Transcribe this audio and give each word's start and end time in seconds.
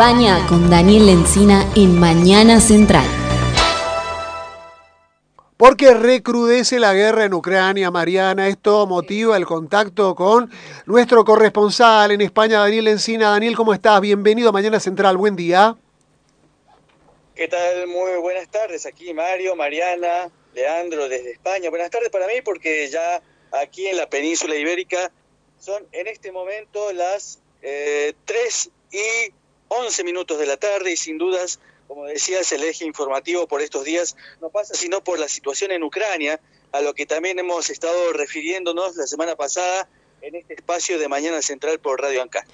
España 0.00 0.46
con 0.48 0.70
Daniel 0.70 1.04
Lencina 1.04 1.70
en 1.76 2.00
Mañana 2.00 2.58
Central. 2.58 3.04
Porque 5.58 5.92
recrudece 5.92 6.80
la 6.80 6.94
guerra 6.94 7.26
en 7.26 7.34
Ucrania, 7.34 7.90
Mariana. 7.90 8.48
Esto 8.48 8.86
motiva 8.86 9.36
el 9.36 9.44
contacto 9.44 10.14
con 10.14 10.50
nuestro 10.86 11.22
corresponsal 11.22 12.12
en 12.12 12.22
España, 12.22 12.60
Daniel 12.60 12.88
Encina. 12.88 13.28
Daniel, 13.28 13.54
¿cómo 13.54 13.74
estás? 13.74 14.00
Bienvenido 14.00 14.48
a 14.48 14.52
Mañana 14.52 14.80
Central. 14.80 15.18
Buen 15.18 15.36
día. 15.36 15.76
¿Qué 17.34 17.46
tal? 17.48 17.86
Muy 17.86 18.18
buenas 18.22 18.50
tardes. 18.50 18.86
Aquí 18.86 19.12
Mario, 19.12 19.54
Mariana, 19.54 20.30
Leandro 20.54 21.10
desde 21.10 21.32
España. 21.32 21.68
Buenas 21.68 21.90
tardes 21.90 22.08
para 22.08 22.26
mí 22.26 22.40
porque 22.42 22.88
ya 22.88 23.20
aquí 23.52 23.86
en 23.86 23.98
la 23.98 24.08
península 24.08 24.54
ibérica 24.54 25.12
son 25.58 25.86
en 25.92 26.06
este 26.06 26.32
momento 26.32 26.90
las 26.94 27.38
eh, 27.60 28.14
3 28.24 28.70
y 28.92 29.39
11 29.72 30.02
minutos 30.02 30.38
de 30.38 30.46
la 30.46 30.56
tarde 30.56 30.92
y 30.92 30.96
sin 30.96 31.16
dudas, 31.16 31.60
como 31.86 32.06
decías, 32.06 32.50
el 32.50 32.64
eje 32.64 32.84
informativo 32.84 33.46
por 33.46 33.62
estos 33.62 33.84
días 33.84 34.16
no 34.40 34.50
pasa 34.50 34.74
sino 34.74 35.02
por 35.02 35.18
la 35.20 35.28
situación 35.28 35.70
en 35.70 35.84
Ucrania, 35.84 36.40
a 36.72 36.80
lo 36.80 36.92
que 36.92 37.06
también 37.06 37.38
hemos 37.38 37.70
estado 37.70 38.12
refiriéndonos 38.12 38.96
la 38.96 39.06
semana 39.06 39.36
pasada 39.36 39.88
en 40.22 40.34
este 40.34 40.54
espacio 40.54 40.98
de 40.98 41.08
Mañana 41.08 41.40
Central 41.40 41.78
por 41.78 42.00
Radio 42.00 42.20
Anca. 42.20 42.44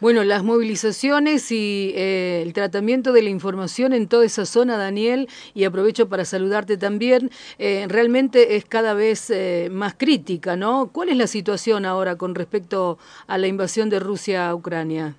Bueno, 0.00 0.22
las 0.22 0.44
movilizaciones 0.44 1.50
y 1.50 1.92
eh, 1.96 2.42
el 2.42 2.52
tratamiento 2.52 3.12
de 3.12 3.22
la 3.22 3.30
información 3.30 3.94
en 3.94 4.06
toda 4.06 4.26
esa 4.26 4.44
zona, 4.44 4.76
Daniel, 4.76 5.28
y 5.54 5.64
aprovecho 5.64 6.08
para 6.10 6.24
saludarte 6.24 6.76
también, 6.76 7.30
eh, 7.58 7.86
realmente 7.88 8.56
es 8.56 8.66
cada 8.66 8.94
vez 8.94 9.30
eh, 9.30 9.68
más 9.70 9.94
crítica, 9.94 10.56
¿no? 10.56 10.90
¿Cuál 10.92 11.08
es 11.08 11.16
la 11.16 11.26
situación 11.26 11.86
ahora 11.86 12.16
con 12.16 12.34
respecto 12.34 12.98
a 13.26 13.38
la 13.38 13.46
invasión 13.46 13.88
de 13.88 13.98
Rusia 13.98 14.48
a 14.48 14.54
Ucrania? 14.54 15.16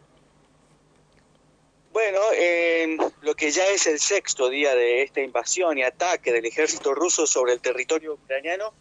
Bueno, 1.98 2.22
en 2.32 3.00
lo 3.22 3.36
que 3.36 3.50
ya 3.50 3.66
es 3.70 3.88
el 3.88 4.00
sexto 4.00 4.50
día 4.50 4.76
de 4.76 5.02
esta 5.02 5.20
invasión 5.20 5.80
y 5.80 5.84
ataque 5.84 6.32
del 6.32 6.46
ejército 6.46 6.94
ruso 6.94 7.26
sobre 7.26 7.54
el 7.54 7.60
territorio 7.60 8.14
ucraniano, 8.14 8.72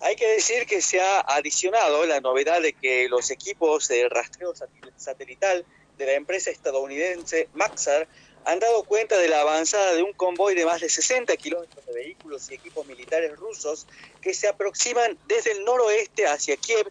hay 0.00 0.16
que 0.16 0.26
decir 0.26 0.66
que 0.66 0.82
se 0.82 1.00
ha 1.00 1.20
adicionado 1.20 2.04
la 2.04 2.18
novedad 2.20 2.60
de 2.60 2.72
que 2.72 3.08
los 3.08 3.30
equipos 3.30 3.86
de 3.86 4.08
rastreo 4.08 4.54
satelital 4.96 5.64
de 5.98 6.06
la 6.06 6.14
empresa 6.14 6.50
estadounidense 6.50 7.48
Maxar 7.54 8.08
han 8.44 8.58
dado 8.58 8.82
cuenta 8.82 9.16
de 9.18 9.28
la 9.28 9.42
avanzada 9.42 9.94
de 9.94 10.02
un 10.02 10.12
convoy 10.12 10.56
de 10.56 10.66
más 10.66 10.80
de 10.80 10.88
60 10.88 11.36
kilómetros 11.36 11.86
de 11.86 11.92
vehículos 11.92 12.50
y 12.50 12.54
equipos 12.54 12.84
militares 12.88 13.36
rusos 13.36 13.86
que 14.20 14.34
se 14.34 14.48
aproximan 14.48 15.16
desde 15.28 15.52
el 15.52 15.64
noroeste 15.64 16.26
hacia 16.26 16.56
Kiev, 16.56 16.90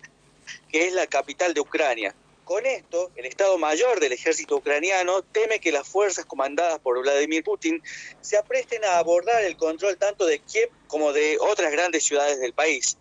que 0.72 0.88
es 0.88 0.94
la 0.94 1.08
capital 1.08 1.54
de 1.54 1.60
Ucrania. 1.60 2.16
Con 2.48 2.66
esto, 2.66 3.12
el 3.18 3.26
Estado 3.26 3.58
Mayor 3.58 4.00
del 4.00 4.14
ejército 4.14 4.56
ucraniano 4.56 5.22
teme 5.22 5.60
que 5.60 5.74
las 5.74 5.86
fuerzas 5.86 6.24
comandadas 6.24 6.80
por 6.80 6.98
Vladimir 7.02 7.44
Putin 7.44 7.84
se 8.22 8.38
apresten 8.38 8.86
a 8.86 9.00
abordar 9.00 9.44
el 9.44 9.58
control 9.58 9.98
tanto 9.98 10.26
de 10.26 10.40
Kiev 10.40 10.70
como 10.88 11.12
de 11.12 11.38
otras 11.42 11.74
grandes 11.74 12.06
ciudades 12.06 12.40
del 12.40 12.54
país. 12.54 12.98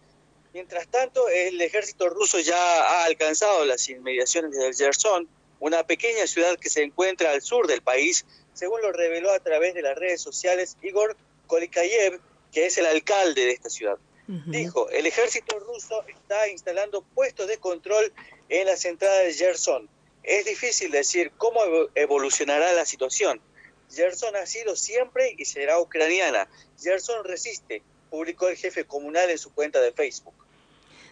Mientras 0.52 0.88
tanto, 0.88 1.28
el 1.28 1.60
ejército 1.60 2.08
ruso 2.08 2.40
ya 2.40 2.58
ha 2.58 3.04
alcanzado 3.04 3.64
las 3.66 3.88
inmediaciones 3.88 4.50
del 4.50 4.74
Gerson, 4.74 5.28
una 5.60 5.86
pequeña 5.86 6.26
ciudad 6.26 6.58
que 6.58 6.68
se 6.68 6.82
encuentra 6.82 7.30
al 7.30 7.40
sur 7.40 7.68
del 7.68 7.82
país, 7.82 8.26
según 8.52 8.82
lo 8.82 8.90
reveló 8.90 9.30
a 9.30 9.38
través 9.38 9.74
de 9.74 9.82
las 9.82 9.96
redes 9.96 10.20
sociales 10.20 10.76
Igor 10.82 11.16
Kolikayev, 11.46 12.20
que 12.50 12.66
es 12.66 12.78
el 12.78 12.86
alcalde 12.86 13.44
de 13.44 13.52
esta 13.52 13.70
ciudad. 13.70 13.98
Dijo, 14.28 14.90
el 14.90 15.06
ejército 15.06 15.58
ruso 15.60 16.04
está 16.08 16.48
instalando 16.48 17.02
puestos 17.02 17.46
de 17.46 17.58
control 17.58 18.12
en 18.48 18.66
las 18.66 18.84
entradas 18.84 19.24
de 19.24 19.34
Gerson. 19.34 19.88
Es 20.24 20.44
difícil 20.44 20.90
decir 20.90 21.30
cómo 21.38 21.60
evolucionará 21.94 22.72
la 22.72 22.84
situación. 22.84 23.40
Gerson 23.88 24.34
ha 24.34 24.46
sido 24.46 24.74
siempre 24.74 25.34
y 25.38 25.44
será 25.44 25.78
ucraniana. 25.78 26.48
Gerson 26.80 27.24
resiste, 27.24 27.82
publicó 28.10 28.48
el 28.48 28.56
jefe 28.56 28.84
comunal 28.84 29.30
en 29.30 29.38
su 29.38 29.52
cuenta 29.52 29.80
de 29.80 29.92
Facebook. 29.92 30.34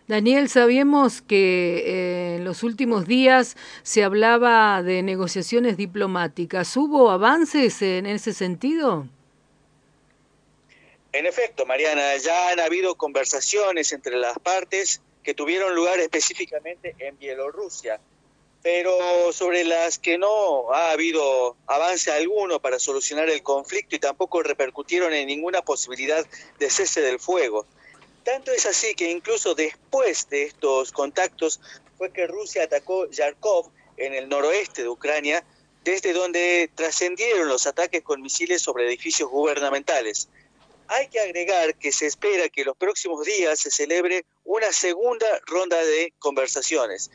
Daniel, 0.07 0.51
sabemos 0.51 1.23
que 1.23 1.83
eh, 1.87 2.37
en 2.37 2.45
los 2.45 2.63
últimos 2.63 3.07
días 3.07 3.57
se 3.83 4.05
hablaba 4.05 4.83
de 4.83 5.03
negociaciones 5.03 5.79
diplomáticas. 5.79 6.77
¿Hubo 6.77 7.11
avances 7.11 7.81
en 7.81 8.05
ese 8.05 8.35
sentido? 8.35 9.09
En 11.15 11.27
efecto, 11.27 11.65
Mariana, 11.65 12.17
ya 12.17 12.49
han 12.49 12.59
habido 12.59 12.97
conversaciones 12.97 13.93
entre 13.93 14.17
las 14.17 14.37
partes 14.41 15.01
que 15.23 15.33
tuvieron 15.33 15.73
lugar 15.73 16.01
específicamente 16.01 16.97
en 16.99 17.17
Bielorrusia, 17.17 18.01
pero 18.65 19.33
sobre 19.33 19.63
las 19.63 20.01
que 20.01 20.19
no 20.19 20.73
ha 20.73 20.91
habido 20.91 21.57
avance 21.69 22.11
alguno 22.11 22.61
para 22.61 22.81
solucionar 22.81 23.31
el 23.31 23.45
conflicto 23.45 23.95
y 23.95 24.01
tampoco 24.01 24.43
repercutieron 24.43 25.13
en 25.13 25.29
ninguna 25.29 25.63
posibilidad 25.63 26.27
de 26.59 26.69
cese 26.69 27.01
del 27.01 27.21
fuego. 27.21 27.65
Tanto 28.25 28.51
es 28.51 28.67
así 28.67 28.97
que 28.97 29.09
incluso 29.09 29.55
después 29.55 30.29
de 30.31 30.43
estos 30.43 30.91
contactos 30.91 31.61
fue 31.97 32.13
que 32.13 32.27
Rusia 32.27 32.65
atacó 32.65 33.09
Yarkov 33.09 33.71
en 33.99 34.15
el 34.15 34.29
noroeste 34.29 34.83
de 34.83 34.89
Ucrania, 34.89 35.45
desde 35.85 36.13
donde 36.13 36.69
trascendieron 36.75 37.47
los 37.47 37.69
ataques 37.69 38.03
con 38.03 38.21
misiles 38.21 38.63
sobre 38.63 38.89
edificios 38.89 39.31
gubernamentales. 39.31 40.29
Hay 40.89 41.09
que 41.09 41.21
agregar 41.21 41.75
que 41.77 41.93
se 41.93 42.07
espera 42.07 42.49
que 42.49 42.65
los 42.65 42.77
próximos 42.77 43.25
días 43.25 43.59
se 43.59 43.71
celebre 43.71 44.25
una 44.45 44.71
segunda 44.73 45.27
ronda 45.47 45.77
de 45.77 46.13
conversaciones. 46.19 47.11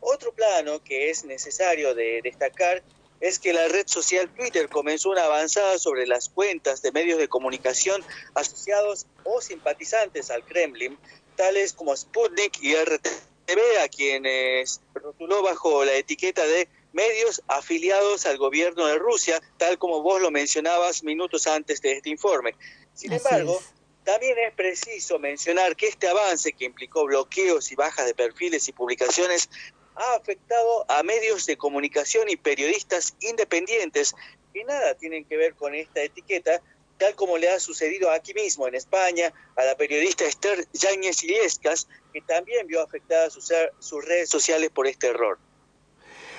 Otro 0.00 0.32
plano 0.32 0.82
que 0.82 1.10
es 1.10 1.24
necesario 1.24 1.94
de 1.94 2.20
destacar 2.22 2.82
es 3.20 3.38
que 3.38 3.52
la 3.52 3.68
red 3.68 3.86
social 3.86 4.28
Twitter 4.34 4.68
comenzó 4.68 5.10
una 5.10 5.24
avanzada 5.24 5.78
sobre 5.78 6.08
las 6.08 6.28
cuentas 6.28 6.82
de 6.82 6.90
medios 6.90 7.20
de 7.20 7.28
comunicación 7.28 8.04
asociados 8.34 9.06
o 9.22 9.40
simpatizantes 9.40 10.28
al 10.30 10.44
Kremlin, 10.44 10.98
tales 11.36 11.72
como 11.72 11.96
Sputnik 11.96 12.60
y 12.60 12.74
RTV, 12.74 13.78
a 13.84 13.88
quienes 13.88 14.80
rotuló 14.94 15.42
bajo 15.42 15.84
la 15.84 15.94
etiqueta 15.94 16.44
de 16.44 16.68
medios 16.92 17.42
afiliados 17.48 18.26
al 18.26 18.38
gobierno 18.38 18.86
de 18.86 18.98
Rusia, 18.98 19.40
tal 19.56 19.78
como 19.78 20.02
vos 20.02 20.20
lo 20.20 20.30
mencionabas 20.30 21.02
minutos 21.02 21.46
antes 21.46 21.80
de 21.80 21.92
este 21.92 22.10
informe. 22.10 22.54
Sin 22.94 23.12
embargo, 23.12 23.60
también 24.04 24.36
es 24.38 24.52
preciso 24.54 25.18
mencionar 25.18 25.76
que 25.76 25.88
este 25.88 26.08
avance 26.08 26.52
que 26.52 26.64
implicó 26.64 27.04
bloqueos 27.04 27.70
y 27.70 27.76
bajas 27.76 28.06
de 28.06 28.14
perfiles 28.14 28.66
y 28.68 28.72
publicaciones 28.72 29.48
ha 29.94 30.14
afectado 30.14 30.84
a 30.90 31.02
medios 31.02 31.46
de 31.46 31.56
comunicación 31.56 32.28
y 32.28 32.36
periodistas 32.36 33.14
independientes 33.20 34.14
que 34.52 34.64
nada 34.64 34.94
tienen 34.94 35.24
que 35.24 35.36
ver 35.36 35.54
con 35.54 35.74
esta 35.74 36.02
etiqueta, 36.02 36.60
tal 36.98 37.14
como 37.14 37.38
le 37.38 37.48
ha 37.48 37.60
sucedido 37.60 38.10
aquí 38.10 38.34
mismo 38.34 38.66
en 38.66 38.74
España 38.74 39.32
a 39.56 39.64
la 39.64 39.76
periodista 39.76 40.24
Esther 40.24 40.66
Yáñez 40.72 41.22
Iliescas, 41.22 41.88
que 42.12 42.20
también 42.22 42.66
vio 42.66 42.82
afectadas 42.82 43.32
sus, 43.32 43.52
sus 43.78 44.04
redes 44.04 44.28
sociales 44.28 44.70
por 44.70 44.86
este 44.86 45.08
error. 45.08 45.38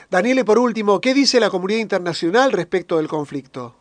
Daniele, 0.09 0.45
por 0.45 0.59
último, 0.59 1.01
¿qué 1.01 1.13
dice 1.13 1.39
la 1.39 1.49
comunidad 1.49 1.79
internacional 1.79 2.51
respecto 2.51 2.97
del 2.97 3.07
conflicto? 3.07 3.75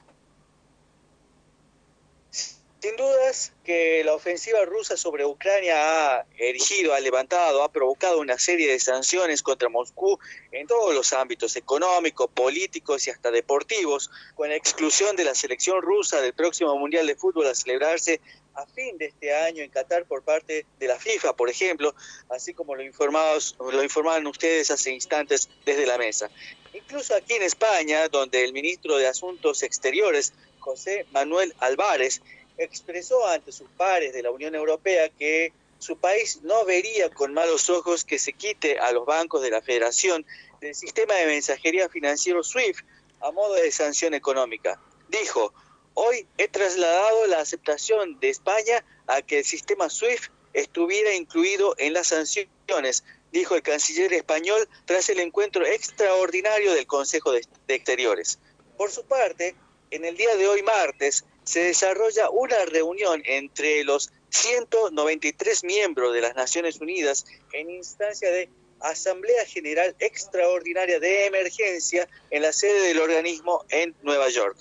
Sin 2.30 2.96
dudas 2.96 3.52
que 3.64 4.02
la 4.04 4.12
ofensiva 4.12 4.64
rusa 4.64 4.96
sobre 4.96 5.24
Ucrania 5.24 5.76
ha 5.76 6.26
erigido, 6.36 6.94
ha 6.94 7.00
levantado, 7.00 7.62
ha 7.62 7.70
provocado 7.70 8.18
una 8.18 8.38
serie 8.38 8.68
de 8.68 8.80
sanciones 8.80 9.40
contra 9.40 9.68
Moscú 9.68 10.18
en 10.50 10.66
todos 10.66 10.92
los 10.92 11.12
ámbitos 11.12 11.54
económicos, 11.54 12.28
políticos 12.34 13.06
y 13.06 13.10
hasta 13.10 13.30
deportivos, 13.30 14.10
con 14.34 14.48
la 14.48 14.56
exclusión 14.56 15.14
de 15.14 15.22
la 15.22 15.36
selección 15.36 15.80
rusa 15.80 16.20
del 16.20 16.32
próximo 16.32 16.76
Mundial 16.76 17.06
de 17.06 17.14
Fútbol 17.14 17.46
a 17.46 17.54
celebrarse 17.54 18.20
a 18.54 18.66
fin 18.66 18.98
de 18.98 19.06
este 19.06 19.34
año 19.34 19.62
en 19.62 19.70
Qatar 19.70 20.04
por 20.04 20.22
parte 20.22 20.66
de 20.78 20.86
la 20.86 20.98
FIFA, 20.98 21.34
por 21.34 21.48
ejemplo, 21.48 21.94
así 22.28 22.54
como 22.54 22.74
lo, 22.74 22.82
informados, 22.82 23.56
lo 23.58 23.82
informaban 23.82 24.26
ustedes 24.26 24.70
hace 24.70 24.92
instantes 24.92 25.48
desde 25.64 25.86
la 25.86 25.98
mesa. 25.98 26.30
Incluso 26.74 27.14
aquí 27.14 27.34
en 27.34 27.42
España, 27.42 28.08
donde 28.08 28.44
el 28.44 28.52
ministro 28.52 28.96
de 28.96 29.06
Asuntos 29.06 29.62
Exteriores, 29.62 30.32
José 30.58 31.06
Manuel 31.12 31.54
Álvarez, 31.58 32.22
expresó 32.58 33.26
ante 33.26 33.52
sus 33.52 33.68
pares 33.70 34.12
de 34.12 34.22
la 34.22 34.30
Unión 34.30 34.54
Europea 34.54 35.08
que 35.08 35.52
su 35.78 35.96
país 35.96 36.40
no 36.42 36.64
vería 36.64 37.10
con 37.10 37.34
malos 37.34 37.68
ojos 37.68 38.04
que 38.04 38.18
se 38.18 38.32
quite 38.32 38.78
a 38.78 38.92
los 38.92 39.04
bancos 39.04 39.42
de 39.42 39.50
la 39.50 39.60
Federación 39.60 40.24
del 40.60 40.74
sistema 40.74 41.14
de 41.14 41.26
mensajería 41.26 41.88
financiero 41.88 42.44
SWIFT 42.44 42.84
a 43.20 43.30
modo 43.32 43.54
de 43.54 43.70
sanción 43.72 44.14
económica. 44.14 44.80
Dijo, 45.08 45.52
hoy 45.94 46.26
he 46.38 46.48
trasladado 46.48 47.26
la 47.26 47.40
aceptación 47.40 48.18
de 48.20 48.30
España 48.30 48.84
a 49.06 49.22
que 49.22 49.38
el 49.38 49.44
sistema 49.44 49.88
SWIFT 49.88 50.30
estuviera 50.52 51.14
incluido 51.14 51.74
en 51.78 51.92
las 51.94 52.08
sanciones, 52.08 53.04
dijo 53.30 53.54
el 53.54 53.62
canciller 53.62 54.12
español 54.12 54.68
tras 54.84 55.08
el 55.08 55.20
encuentro 55.20 55.66
extraordinario 55.66 56.74
del 56.74 56.86
Consejo 56.86 57.32
de 57.32 57.42
Exteriores. 57.68 58.38
Por 58.76 58.90
su 58.90 59.04
parte, 59.04 59.54
en 59.90 60.04
el 60.04 60.16
día 60.16 60.34
de 60.36 60.48
hoy 60.48 60.62
martes, 60.62 61.24
se 61.44 61.60
desarrolla 61.64 62.30
una 62.30 62.64
reunión 62.66 63.22
entre 63.24 63.84
los 63.84 64.10
193 64.30 65.64
miembros 65.64 66.14
de 66.14 66.20
las 66.20 66.34
Naciones 66.34 66.80
Unidas 66.80 67.26
en 67.52 67.70
instancia 67.70 68.30
de 68.30 68.48
Asamblea 68.80 69.44
General 69.44 69.94
Extraordinaria 69.98 70.98
de 70.98 71.26
Emergencia 71.26 72.08
en 72.30 72.42
la 72.42 72.52
sede 72.52 72.88
del 72.88 72.98
organismo 72.98 73.64
en 73.68 73.94
Nueva 74.02 74.28
York. 74.28 74.56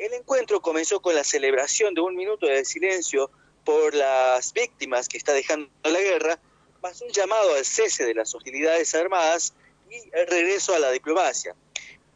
El 0.00 0.14
encuentro 0.14 0.62
comenzó 0.62 1.02
con 1.02 1.14
la 1.14 1.24
celebración 1.24 1.92
de 1.92 2.00
un 2.00 2.16
minuto 2.16 2.46
de 2.46 2.64
silencio 2.64 3.30
por 3.66 3.94
las 3.94 4.54
víctimas 4.54 5.06
que 5.06 5.18
está 5.18 5.34
dejando 5.34 5.70
la 5.84 6.00
guerra, 6.00 6.40
más 6.82 7.02
un 7.02 7.10
llamado 7.10 7.52
al 7.52 7.66
cese 7.66 8.06
de 8.06 8.14
las 8.14 8.34
hostilidades 8.34 8.94
armadas 8.94 9.52
y 9.90 9.96
el 10.16 10.26
regreso 10.26 10.74
a 10.74 10.78
la 10.78 10.90
diplomacia. 10.90 11.54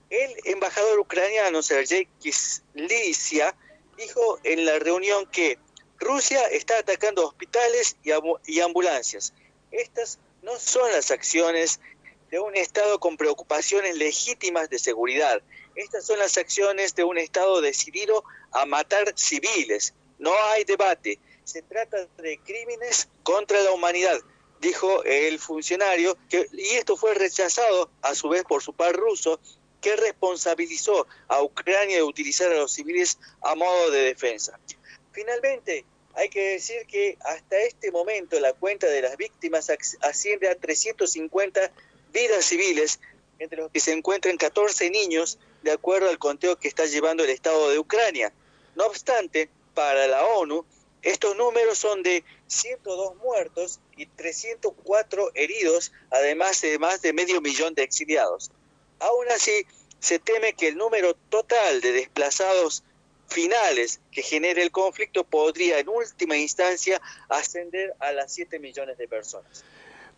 El 0.08 0.34
embajador 0.46 0.98
ucraniano 0.98 1.62
Sergei 1.62 2.08
Kislysia 2.22 3.54
dijo 3.98 4.40
en 4.44 4.64
la 4.64 4.78
reunión 4.78 5.26
que 5.26 5.58
Rusia 5.98 6.42
está 6.46 6.78
atacando 6.78 7.28
hospitales 7.28 7.98
y 8.46 8.60
ambulancias. 8.60 9.34
Estas 9.70 10.18
no 10.40 10.58
son 10.58 10.90
las 10.90 11.10
acciones 11.10 11.80
de 12.30 12.40
un 12.40 12.56
Estado 12.56 12.98
con 12.98 13.18
preocupaciones 13.18 13.98
legítimas 13.98 14.70
de 14.70 14.78
seguridad. 14.78 15.42
Estas 15.74 16.06
son 16.06 16.18
las 16.18 16.36
acciones 16.36 16.94
de 16.94 17.04
un 17.04 17.18
Estado 17.18 17.60
decidido 17.60 18.24
a 18.52 18.64
matar 18.66 19.12
civiles. 19.16 19.94
No 20.18 20.32
hay 20.50 20.64
debate. 20.64 21.18
Se 21.44 21.62
trata 21.62 22.06
de 22.18 22.38
crímenes 22.38 23.08
contra 23.22 23.60
la 23.62 23.72
humanidad, 23.72 24.18
dijo 24.60 25.02
el 25.04 25.38
funcionario, 25.38 26.16
y 26.30 26.68
esto 26.70 26.96
fue 26.96 27.14
rechazado 27.14 27.90
a 28.02 28.14
su 28.14 28.28
vez 28.28 28.44
por 28.44 28.62
su 28.62 28.72
par 28.72 28.94
ruso, 28.94 29.40
que 29.80 29.96
responsabilizó 29.96 31.06
a 31.28 31.42
Ucrania 31.42 31.96
de 31.96 32.02
utilizar 32.02 32.50
a 32.50 32.56
los 32.56 32.72
civiles 32.72 33.18
a 33.42 33.54
modo 33.54 33.90
de 33.90 34.02
defensa. 34.02 34.58
Finalmente, 35.12 35.84
hay 36.14 36.30
que 36.30 36.52
decir 36.52 36.86
que 36.86 37.18
hasta 37.20 37.58
este 37.58 37.90
momento 37.90 38.40
la 38.40 38.54
cuenta 38.54 38.86
de 38.86 39.02
las 39.02 39.16
víctimas 39.16 39.70
asciende 40.00 40.48
a 40.48 40.54
350 40.54 41.72
vidas 42.12 42.44
civiles, 42.46 43.00
entre 43.38 43.58
los 43.58 43.70
que 43.70 43.80
se 43.80 43.92
encuentran 43.92 44.38
14 44.38 44.88
niños, 44.88 45.38
de 45.64 45.72
acuerdo 45.72 46.08
al 46.08 46.18
conteo 46.18 46.56
que 46.56 46.68
está 46.68 46.84
llevando 46.86 47.24
el 47.24 47.30
Estado 47.30 47.70
de 47.70 47.78
Ucrania. 47.78 48.32
No 48.76 48.86
obstante, 48.86 49.48
para 49.74 50.06
la 50.06 50.24
ONU, 50.24 50.64
estos 51.02 51.36
números 51.36 51.78
son 51.78 52.02
de 52.02 52.22
102 52.46 53.16
muertos 53.16 53.80
y 53.96 54.06
304 54.06 55.32
heridos, 55.34 55.92
además 56.10 56.60
de 56.60 56.78
más 56.78 57.02
de 57.02 57.12
medio 57.12 57.40
millón 57.40 57.74
de 57.74 57.82
exiliados. 57.82 58.50
Aún 59.00 59.28
así, 59.30 59.66
se 60.00 60.18
teme 60.18 60.52
que 60.52 60.68
el 60.68 60.76
número 60.76 61.14
total 61.14 61.80
de 61.80 61.92
desplazados 61.92 62.84
finales 63.28 64.00
que 64.12 64.22
genere 64.22 64.62
el 64.62 64.70
conflicto 64.70 65.24
podría 65.24 65.78
en 65.78 65.88
última 65.88 66.36
instancia 66.36 67.00
ascender 67.28 67.94
a 67.98 68.12
las 68.12 68.32
7 68.32 68.58
millones 68.58 68.98
de 68.98 69.08
personas. 69.08 69.64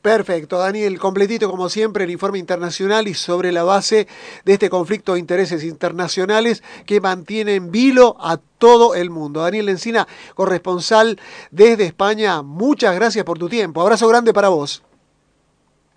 Perfecto, 0.06 0.58
Daniel, 0.58 1.00
completito 1.00 1.50
como 1.50 1.68
siempre 1.68 2.04
el 2.04 2.12
informe 2.12 2.38
internacional 2.38 3.08
y 3.08 3.14
sobre 3.14 3.50
la 3.50 3.64
base 3.64 4.06
de 4.44 4.52
este 4.52 4.70
conflicto 4.70 5.14
de 5.14 5.18
intereses 5.18 5.64
internacionales 5.64 6.62
que 6.86 7.00
mantiene 7.00 7.56
en 7.56 7.72
vilo 7.72 8.16
a 8.20 8.36
todo 8.36 8.94
el 8.94 9.10
mundo. 9.10 9.40
Daniel 9.40 9.68
Encina, 9.68 10.06
corresponsal 10.36 11.18
desde 11.50 11.86
España, 11.86 12.42
muchas 12.42 12.94
gracias 12.94 13.24
por 13.24 13.36
tu 13.36 13.48
tiempo. 13.48 13.80
Abrazo 13.80 14.06
grande 14.06 14.32
para 14.32 14.48
vos. 14.48 14.84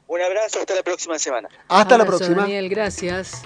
Un 0.08 0.22
abrazo, 0.22 0.58
hasta 0.58 0.74
la 0.74 0.82
próxima 0.82 1.20
semana. 1.20 1.48
Hasta 1.68 1.96
la 1.96 2.06
próxima. 2.08 2.42
Daniel, 2.42 2.68
gracias. 2.68 3.44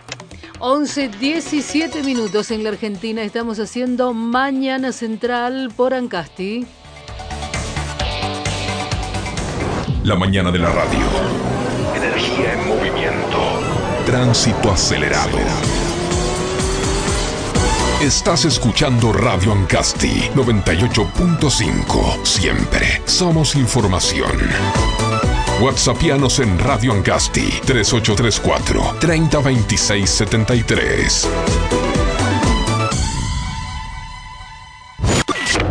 11, 0.59 1.09
17 1.09 2.03
minutos 2.03 2.51
en 2.51 2.63
la 2.63 2.69
Argentina. 2.69 3.21
Estamos 3.21 3.59
haciendo 3.59 4.13
Mañana 4.13 4.93
Central 4.93 5.73
por 5.75 5.93
Ancasti. 5.93 6.65
La 10.03 10.15
mañana 10.17 10.51
de 10.51 10.59
la 10.59 10.69
radio. 10.69 10.99
Energía 11.95 12.53
en 12.53 12.67
movimiento. 12.67 13.39
Tránsito 14.05 14.69
acelerado. 14.69 15.37
Estás 18.01 18.43
escuchando 18.43 19.13
Radio 19.13 19.53
Ancasti 19.53 20.29
98.5. 20.35 22.25
Siempre 22.25 23.01
somos 23.05 23.55
información. 23.55 24.37
WhatsAppianos 25.61 26.39
en 26.39 26.59
Radio 26.59 26.91
Ancasti 26.91 27.61
3834 27.65 28.97
302673. 28.99 31.29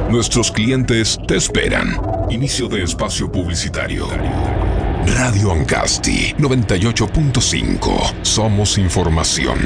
Nuestros 0.08 0.50
clientes 0.50 1.19
te 1.29 1.37
esperan. 1.37 2.21
Inicio 2.32 2.67
de 2.67 2.82
espacio 2.82 3.31
publicitario. 3.31 4.08
Radio 5.19 5.52
Ancasti 5.52 6.34
98.5. 6.38 8.14
Somos 8.23 8.79
información. 8.79 9.58